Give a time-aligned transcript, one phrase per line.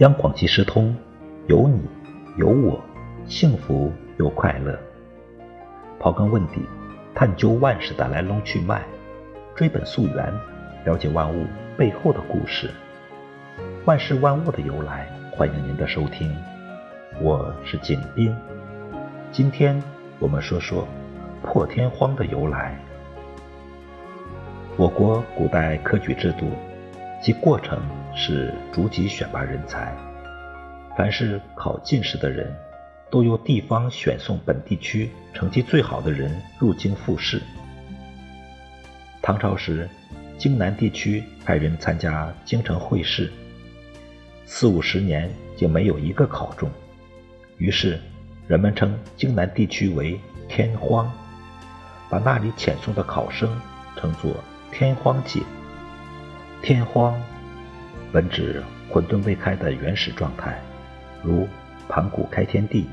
[0.00, 0.96] 央广即时通，
[1.46, 1.82] 有你
[2.38, 2.80] 有我，
[3.26, 4.74] 幸福又快乐。
[6.00, 6.62] 刨根问底，
[7.14, 8.80] 探究万事的来龙去脉，
[9.54, 10.32] 追本溯源，
[10.86, 11.44] 了解万物
[11.76, 12.70] 背后的故事，
[13.84, 15.06] 万事万物的由来。
[15.32, 16.34] 欢迎您的收听，
[17.20, 18.34] 我是景斌。
[19.30, 19.82] 今天
[20.18, 20.88] 我们说说
[21.42, 22.74] 破天荒的由来。
[24.78, 26.46] 我国古代科举制度。
[27.22, 27.78] 及过程
[28.14, 29.94] 是逐级选拔人才，
[30.96, 32.54] 凡是考进士的人，
[33.10, 37.40] 都由地方选送本地区成绩最好的人入京复试。
[39.22, 39.88] 唐朝时，
[40.36, 43.30] 京南地区派人参加京城会试，
[44.44, 46.70] 四五十年竟没有一个考中，
[47.58, 48.00] 于是
[48.48, 51.10] 人们称京南地区为“天荒”，
[52.10, 53.48] 把那里遣送的考生
[53.96, 54.34] 称作
[54.72, 55.40] “天荒姐”。
[56.62, 57.18] 天荒，
[58.12, 60.60] 本指混沌未开的原始状态，
[61.22, 61.46] 如
[61.88, 62.86] 盘古开天地。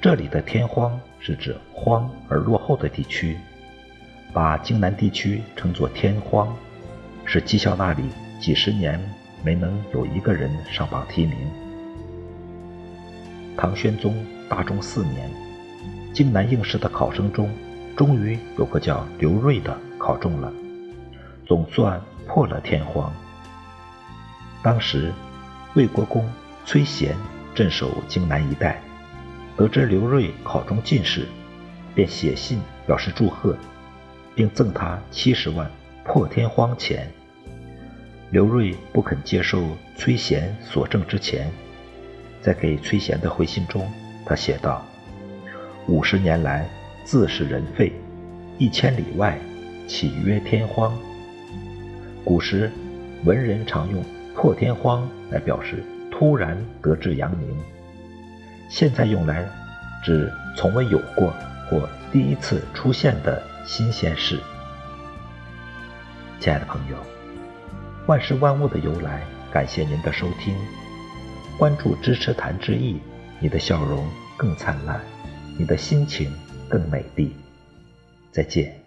[0.00, 3.36] 这里的天荒是指荒而落后的地区，
[4.32, 6.54] 把京南地区称作天荒，
[7.24, 8.02] 是讥笑那里
[8.40, 9.00] 几十年
[9.42, 11.36] 没能有一个人上榜提名。
[13.56, 15.30] 唐玄宗大中四年，
[16.12, 17.48] 京南应试的考生中，
[17.96, 20.52] 终于有个叫刘瑞的考中了，
[21.46, 22.00] 总算。
[22.26, 23.12] 破了天荒。
[24.64, 25.12] 当时，
[25.74, 26.26] 魏国公
[26.64, 27.14] 崔贤
[27.54, 28.80] 镇守荆南一带，
[29.58, 31.26] 得知刘瑞考中进士，
[31.94, 33.54] 便写信表示祝贺，
[34.34, 35.70] 并赠他七十万
[36.02, 37.06] 破天荒钱。
[38.30, 39.62] 刘瑞不肯接受
[39.98, 41.50] 崔贤所赠之钱，
[42.40, 43.86] 在给崔贤的回信中，
[44.24, 44.82] 他写道
[45.86, 46.66] ：“五十年来，
[47.04, 47.92] 自是人废，
[48.56, 49.38] 一千里外，
[49.86, 50.96] 岂曰天荒？”
[52.24, 52.72] 古时，
[53.24, 54.02] 文人常用
[54.44, 57.48] “破天荒”来表示突然得志扬名，
[58.68, 59.48] 现在用来
[60.04, 61.32] 指从未有过
[61.66, 64.38] 或第一次出现的新鲜事。
[66.40, 66.96] 亲爱的朋友，
[68.06, 70.54] 万事万物的由来，感谢您的收听，
[71.58, 73.00] 关注支持谭志毅，
[73.40, 74.06] 你的笑容
[74.36, 75.00] 更灿烂，
[75.58, 76.30] 你的心情
[76.68, 77.34] 更美丽。
[78.30, 78.78] 再见。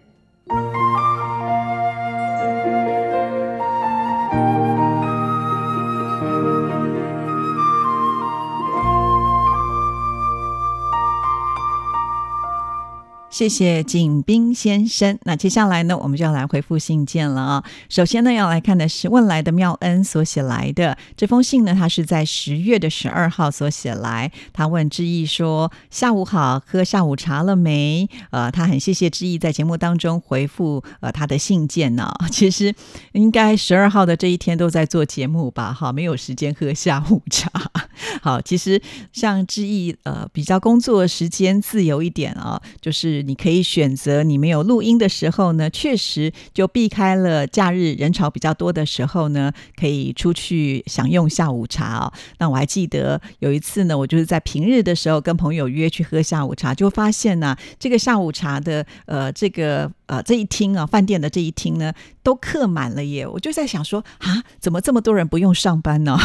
[13.38, 15.16] 谢谢景斌先生。
[15.22, 17.64] 那接下来呢，我们就要来回复信件了啊。
[17.88, 24.31] 首先呢，要来看的是问来的妙恩所写来的这封信呢，他是在十月的十二号所写来。
[24.53, 32.12] 他问志毅说：“下午好，喝下午茶了没？”呃，他很谢谢志毅在节目当中回复呃他的信件呢。
[32.34, 32.74] 其实
[33.12, 35.72] 应该十二号的这一天都在做节目吧？
[35.72, 37.52] 哈，没有时间喝下午茶。
[38.24, 38.81] 好，其实
[39.14, 43.27] 像志毅呃比较工作时间自由一点啊，就是。
[43.28, 52.14] 你可以选择你没有录音的时候呢，确实就避开了假日人潮比较多的时候呢，可以出去享用下午茶哦。
[52.40, 59.92] 那我还记得有一次呢，我就是在平日的时候跟朋友约去喝下午茶，就发现呢，这个下午茶的呃这个。
[60.07, 63.28] 呃，这一厅啊，饭店的这一厅呢，都客满了耶！
[63.28, 66.17] 我就在想说，啊，怎么这么多人不用上班呢？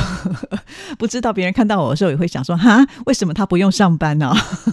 [0.98, 4.32] 不知道别人看到我的时候也会想说，哈，为什么他不用上班呢？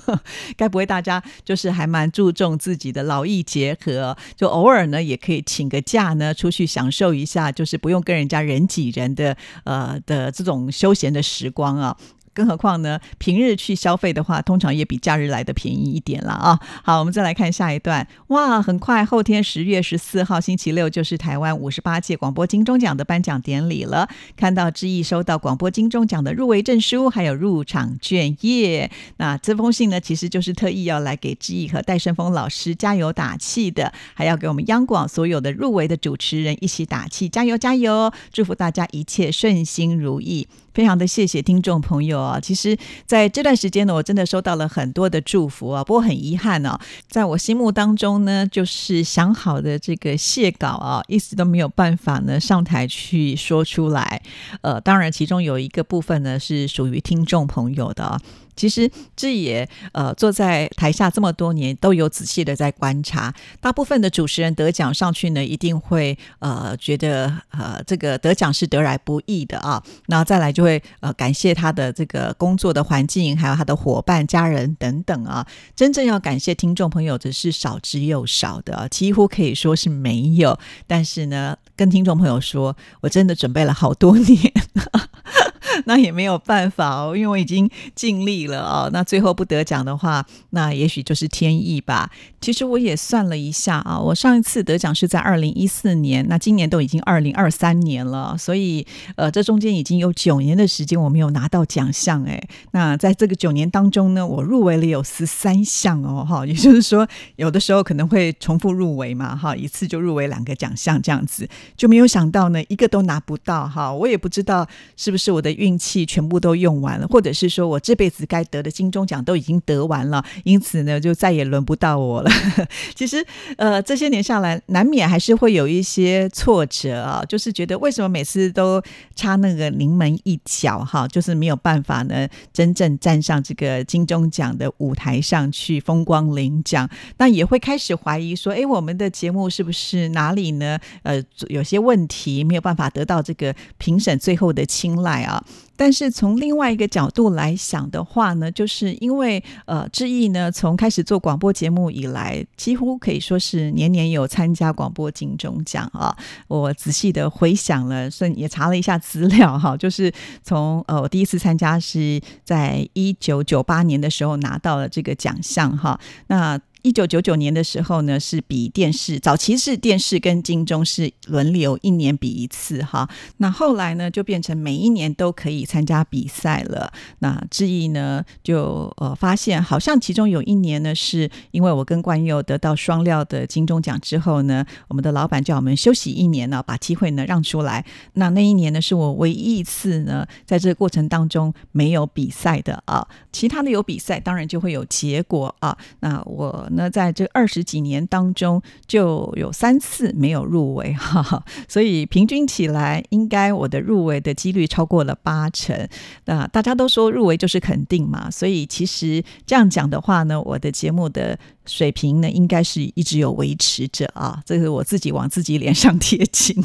[0.55, 11.97] 该不会大家就是还蛮注重自己的劳逸结合，就偶尔呢也可以请个假呢，出去享受一下，就是不用跟人家人挤人的呃的这种休闲的时光啊。
[12.39, 16.57] 更何况呢，平日去消费的话，通常也比假日来的便宜一点了啊。
[16.81, 18.07] 好，我们再来看下一段。
[18.27, 24.07] 哇，很快后天十月十四号星期六就是台湾五十八届广播金钟奖的颁奖典礼了。
[24.37, 28.89] 看到志毅收到广播金钟奖的入围证书，还有入场券耶。
[29.17, 38.13] 那这封信呢，其实就是特意要来给志毅和戴胜峰老师加油打气的，还要给我们央广所有的入围的主持人一起打气，加油加油！
[38.31, 40.47] 祝福大家一切顺心如意。
[40.73, 42.39] 非常的谢谢听众朋友啊！
[42.39, 45.83] 其实在这段时间呢，我真的收到了很多的祝福啊。
[45.83, 54.21] 不过很遗憾哦，在我心目当中呢，就是想好的这个谢稿啊，一直都没有办法呢上台去说出来。
[54.61, 58.19] 呃，当然其中有一个部分呢是属于听众朋友的。
[58.59, 63.33] 其实志也呃坐在台下这么多年，都有仔细的在观察。
[63.61, 69.81] 大部分的主持人得奖上去呢，一定会呃觉得呃这个得奖是得来不易的啊。
[70.07, 75.47] 然后再来就会呃感谢他的这个工作的环境，还有他的伙伴、家人等等啊。
[75.73, 80.59] 真正要感谢听众朋友，的是少之又少的，几乎可以说是没有。
[80.85, 84.51] 但是呢，跟听众朋友说，我真的准备了好多年。
[85.85, 88.89] 那也没有办法哦，因为我已经尽力了哦。
[88.91, 92.11] 那最后不得奖的话，那也许就是天意吧。
[92.41, 98.85] 其实我也算了一下啊，我上一次得奖是在二零一四年，那今年都已经二零二三年了，所以
[99.15, 102.41] 呃，这中间已经有九年的时间我没有拿到奖项哎。
[102.71, 113.91] 那在这个九年当中呢，我入围了有十三项哦哈， 也就是说有的时候可能会重复入围嘛哈，一次就入围两个奖项这样子，就没有想到呢一个都拿不到哈。
[113.93, 122.31] 我也不知道是不是我的运气全部都用完了，或者是说我这辈子该得的金钟奖都已经得完了，因此呢就再也轮不到我了。
[122.95, 123.25] 其实，
[123.57, 128.81] 呃，这些年下来，难免还是会有一些挫折啊，就是觉得为什么每次都
[129.15, 136.89] 差那个临门一脚哈，就是没有办法呢，真正站上这个金钟奖的舞台上去风光领奖。
[137.17, 140.79] 那也会开始怀疑说，哎，我们的节目是不是哪里呢？
[141.03, 145.43] 呃，有有些问题没有办法得到这个评审最后的青睐啊。
[145.75, 156.13] 但是从另外一个角度来想的话呢，就是因为呃，志毅呢从开始做广播节目以来，几乎可以说是年年有参加广播金钟奖啊。
[156.49, 160.11] 我仔细的回想了，顺也查了一下资料哈，就是
[160.43, 166.59] 从呃我第一次参加是在一九九八年的时候拿到了这个奖项哈，那。
[166.81, 173.09] 一九九九年的时候呢，是比电视早期是电视跟金钟是轮流一年比一次哈。
[173.37, 176.91] 那后来呢，就变成每一年都可以参加比赛了。
[177.19, 187.85] 那志毅呢，就呃发现好像其中有一年呢，是因为我跟冠佑得到双料的金钟奖之后呢，我们的老板叫我们休息一年呢，把机会呢让出来。
[188.13, 193.05] 那那一年呢，是我唯一一次呢，在这个过程当中没有比赛的啊。
[193.33, 195.77] 其他的有比赛，当然就会有结果啊。
[195.99, 196.67] 那我。
[196.73, 205.87] 那在这二十几年当中，就有三次没有入围哈，所以平均起来，应该我的入围的几率超过了八成。
[206.25, 216.63] 那大家都说入围就是肯定嘛，所以其实这样讲的话呢，我的节目的水平呢，应该是一直有维持着啊，这是我自己往自己脸上贴金。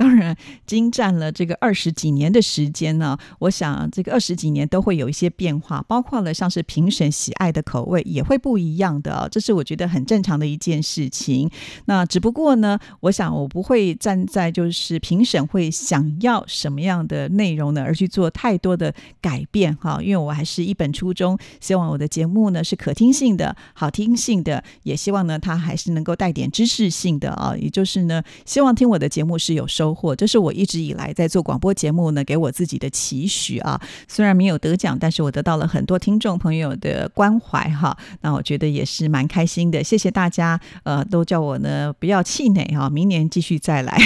[0.00, 11.50] 当然，经战了这个二十几年的时间呢，我想这个二十几年都会有一些变化，包括了像是评审喜爱的口味也会不一样的，啊这是我觉得很正常的一件事情。
[11.84, 29.89] 那只不过呢，我想我不会站在就是评审会想要什么样的内容呢，而去做太多的改变哈，因为我还是一本初衷，希望我的节目呢是可听性的、好听性的，也希望呢它还是能够带点知识性的啊，也就是呢，希望听我的节目是有收。
[29.90, 33.80] 收获，这是我一直以来在做广播节目呢，给我自己的期许啊。
[34.06, 37.96] 虽然没有得奖，但是我得到了很多听众朋友的关怀哈。
[38.20, 40.60] 那我觉得也是蛮开心的，谢谢大家。
[40.84, 43.98] 呃，都叫我呢不要气馁哈，明年继续再来。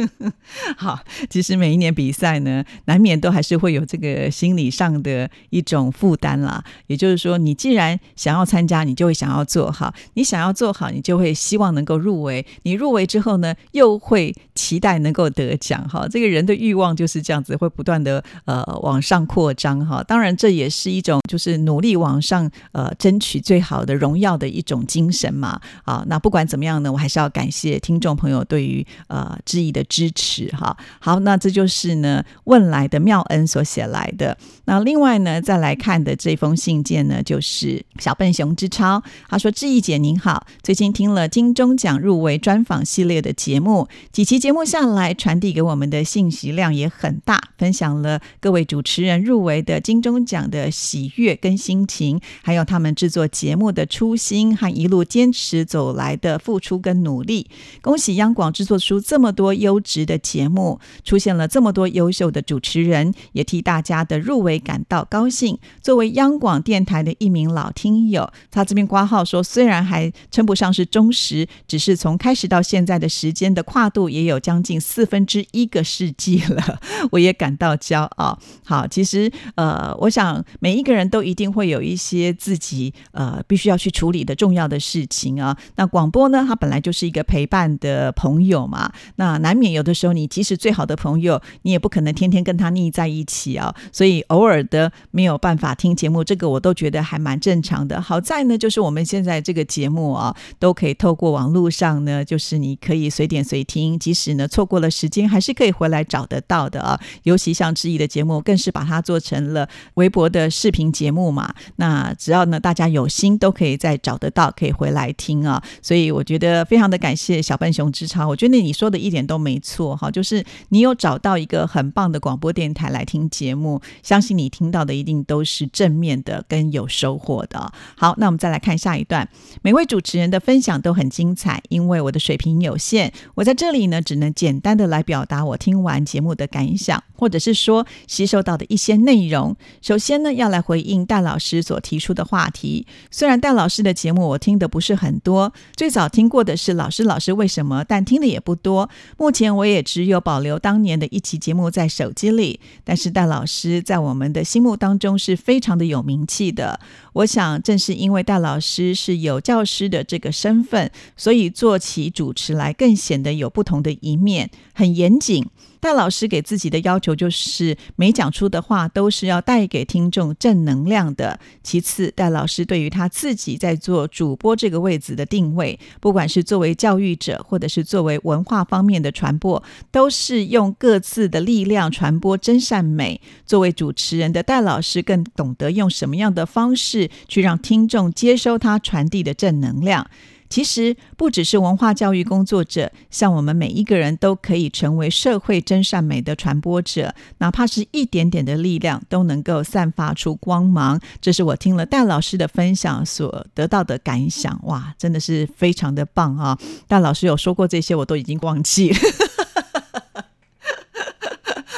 [0.76, 1.00] 好，
[1.30, 6.62] 其实每一年比赛呢，难免都还是会有这个心理上的一种负担啦。
[6.88, 12.44] 也就是说，你既然想要参加，你就会想要做好；你想要做好，你就会希望能够入围。
[12.64, 14.95] 你入围之后呢，又会期待。
[15.00, 20.02] 能够得奖哈，这个人的欲望就是这样子，会不断的呃往上扩张哈。
[20.02, 25.60] 当然，这也是一种就是努力往上呃争取最好的荣耀的一种精神嘛。
[25.84, 30.76] 啊，那不管怎么样呢，我还是要感谢听众朋友对于呃志毅的支持哈。
[31.00, 34.36] 好，那这就是呢问来的妙恩所写来的。
[34.64, 57.48] 那另外呢，再来看的这封信件呢，就是小笨熊之超，他说：“志毅姐您好，最近听了金钟奖入围专访系列的节目，几期节目下来，传递给我们的信息量也很大，分享了各位主持人入围的金钟奖的喜悦跟心情，还有他们制作节目的初心和一路坚持走来的付出跟努力。
[57.82, 65.58] 恭喜央广制作出这么多优质的节目，出现了这么多优秀的主持人，也替大家的入围感到高兴。
[65.82, 76.80] 作为央广电台的一名老听友，他这边挂号说，虽然还称不上是忠实，只是从开始到现在的时间的跨度也有将近四分之一个世纪了，
[77.10, 78.38] 我也感到骄傲。
[78.64, 85.56] 好，其实呃，我想每一个人都一定会有一些自己呃必须要去处理的重要的事情啊。
[85.76, 98.00] 那广播呢，它本来就是一个陪伴的朋友嘛，那难免有的时候你即使最好的朋友，你也不可能天天跟他腻在一起啊，所以偶尔的没有办法听节目，这个我都觉得还蛮正常的。
[98.00, 107.00] 好在呢，就是我们现在这个节目啊，都可以透过网络上呢，就是你可以随点随听，即使呢错过了时间，还是可以回来找得到的啊。
[107.22, 111.54] 尤其像志毅的节目，更是把它做成了微博的视频节目嘛。
[111.76, 115.62] 那只要呢大家有心，都可以再找得到，可以回来听啊。
[115.80, 127.72] 所以我觉得非常的感谢小笨熊之超，我觉得你说的一点都没错哈，就是你有找到一个很棒的广播电台来听节目，相信你听到的一定都是正面的跟有收获的。
[127.96, 129.28] 好，那我们再来看下一段，
[129.62, 139.54] 每位主持人的分享都很精彩，因为我的水平有限，我在这里呢只能简简单的来表达我听完节目的感想，或者是说吸收到的一些内容。
[139.82, 142.86] 首先呢，要来回应戴老师所提出的话题。
[143.10, 148.88] 虽然戴老师的节目我听的不是很多，最早听过的是老师老师为什么，但听的也不多。
[149.18, 156.80] 目前我也只有保留当年的一期节目在手机里，但是戴老师在我们的心目当中是非常的有名气的。
[157.16, 165.46] 我想正是因为戴老师是有教师的这个身份，所以做起主持来更显得有不同的一面，很严谨。
[165.86, 171.38] 戴老师给自己的要求就是每讲出的话都是要带给听众正能量的。
[171.62, 179.62] 其次，戴老师对于他自己在做主播这个位置的定位，不管是作为教育者，或者是作为文化方面的传播，
[179.92, 183.20] 都是用各自的力量传播真善美。
[183.46, 190.10] 作为主持人的戴老师更懂得用什么样的方式去让听众接收他传递的正能量。
[190.48, 201.00] 其实不只是文化教育工作者，像我们每一个人都可以成为社会真善美的传播者，哪怕是一点点的力量，都能够散发出光芒。
[201.20, 206.58] 这是我听了戴老师的分享所得到的感想，哇，真的是非常的棒啊！
[206.86, 208.98] 戴老师有说过这些，我都已经忘记了。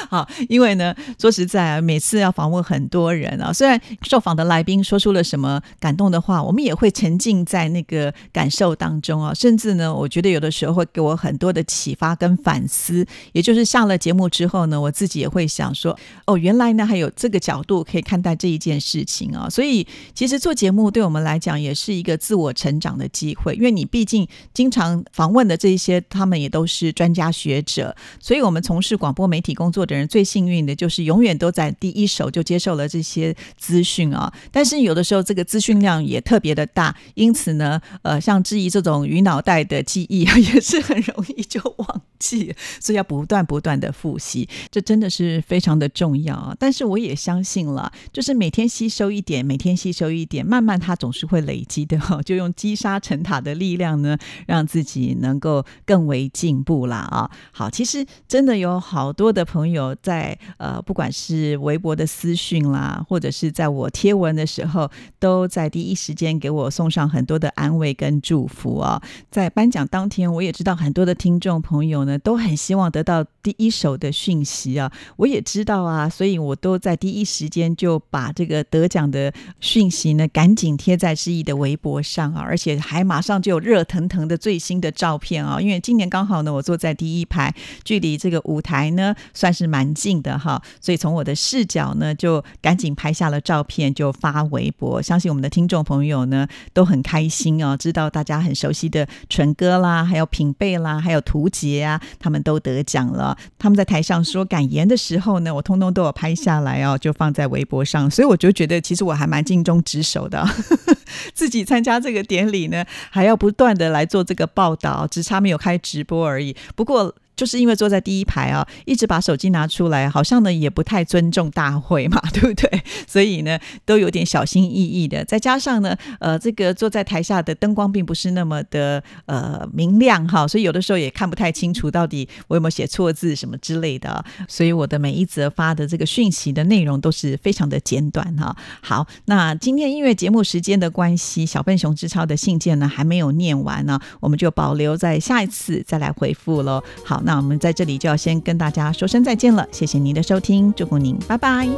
[0.10, 13.06] 好，因为呢，说实在啊，每次要访问很多人啊，虽然受访的来宾说出了什么感动的话，我们也会沉浸在那个感受当中啊，甚至呢，我觉得有的时候会给我很多的启发跟反思。
[13.32, 19.46] 也就是下了节目之后呢，我自己也会想说，哦，原来呢还有这个角度可以看待这一件事情啊。
[19.50, 29.97] 所以其实做节目对我们来讲也是一个自我成长的机会，因为你毕竟经常访问的这一些，他们也都是专家学者，所以我们从事广播媒体工作的。
[29.97, 46.54] 人人最幸运的就是永远都在第一手就接受了这些资讯啊，但是有的时候这个资讯量也特别的大，因此呢，呃，像质疑这种鱼脑袋的记忆啊 也是很容易就忘记，所以要不断不断的复习，这真的是非常的重要啊。
[46.58, 52.22] 但是我也相信了，就是每天吸收一点，每天吸收一点，慢慢它总是会累积的哈。
[52.22, 57.30] 就用积沙成塔的力量呢，让自己能够更为进步啦啊。
[57.52, 59.87] 好，其实真的有好多的朋友。
[59.96, 69.02] 在呃，不管是微博的私讯啦，或者是在我贴文的时候，都在第一时间给我送上很多的安慰跟祝福啊。
[69.30, 74.92] 在颁奖当天，我也知道很多的听众朋友呢，都很希望得到第一手的讯息啊。
[75.16, 85.60] 我也知道啊，所以我都在第一时间就把这个得奖的讯息呢，赶紧贴在志毅的微博上啊，而且还马上就有热腾腾的最新的照片啊。
[85.60, 87.54] 因为今年刚好呢，我坐在第一排，
[87.84, 89.77] 距离这个舞台呢，算是蛮。
[89.78, 95.00] 蛮近的哈，所以从我的视角呢，就赶紧拍下了照片，就发微博。
[95.00, 103.38] 相信我们的听众朋友呢都很开心哦，知道大家很熟悉的纯哥啦，还有品贝啦，还有图杰啊，他们都得奖了。
[103.56, 108.10] 他们在台上说感言的时候呢，我通通都有拍下来哦，就放在微博上。
[108.10, 110.44] 所以我就觉得，其实我还蛮尽忠职守的，
[111.32, 116.56] 自己参加这个典礼呢，还要不断的来做这个报道，只差没有开直播而已。
[116.74, 117.14] 不过。
[117.38, 122.82] 就是因为坐在第一排啊，一直把手机拿出来，好像呢也不太尊重大会嘛，对不对？
[123.06, 125.24] 所以呢都有点小心翼翼的。
[125.24, 134.24] 再加上呢，呃，这个坐在台下的灯光并不是那么的呃明亮哈，所以有的时候也看不太清楚到底我有没有写错字什么之类的。
[134.48, 138.56] 所以我的每一则发的这个讯息的内容都是非常的简短哈。
[138.82, 146.82] 好，那今天因为节目时间的关系，小笨熊之超的信件呢还没有念完呢，我们就保留在下一次再来回复喽。
[147.04, 151.68] 好，那我们在这里就要先跟大家说声再见了，谢谢您的收听，祝福您，拜拜。